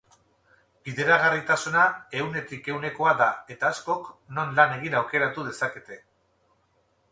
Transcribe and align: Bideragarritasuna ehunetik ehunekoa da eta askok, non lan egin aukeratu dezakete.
Bideragarritasuna 0.87 1.83
ehunetik 2.21 2.71
ehunekoa 2.73 3.13
da 3.21 3.29
eta 3.57 3.69
askok, 3.77 4.09
non 4.39 4.57
lan 4.61 4.77
egin 4.81 4.99
aukeratu 5.03 5.49
dezakete. 5.53 6.03